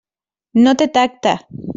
[0.63, 1.35] No té tacte.